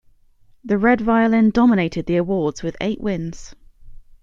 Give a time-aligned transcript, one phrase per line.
[0.63, 3.53] "The Red Violin" dominated the awards, with eight wins.